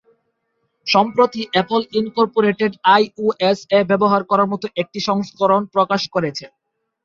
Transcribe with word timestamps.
সম্প্রতি 0.87 1.41
Apple 1.47 1.81
Incorporated 1.99 2.71
iOS 2.93 3.59
এ 3.71 3.89
ব্যবহার 3.89 4.21
করার 4.23 4.47
মত 4.47 4.63
একটি 4.73 4.81
একটি 4.81 4.99
সংস্করণ 5.09 5.61
প্রকাশ 5.75 6.01
করেছে। 6.15 6.45